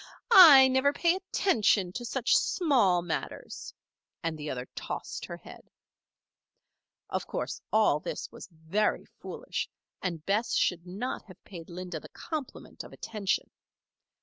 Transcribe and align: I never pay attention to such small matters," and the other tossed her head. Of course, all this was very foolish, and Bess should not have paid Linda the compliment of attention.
I 0.33 0.67
never 0.67 0.91
pay 0.93 1.17
attention 1.17 1.91
to 1.93 2.05
such 2.05 2.35
small 2.35 3.03
matters," 3.03 3.71
and 4.23 4.35
the 4.35 4.49
other 4.49 4.65
tossed 4.73 5.25
her 5.25 5.37
head. 5.37 5.69
Of 7.11 7.27
course, 7.27 7.61
all 7.71 7.99
this 7.99 8.31
was 8.31 8.47
very 8.49 9.05
foolish, 9.05 9.69
and 10.01 10.25
Bess 10.25 10.55
should 10.55 10.87
not 10.87 11.21
have 11.25 11.43
paid 11.43 11.69
Linda 11.69 11.99
the 11.99 12.09
compliment 12.09 12.83
of 12.83 12.91
attention. 12.91 13.51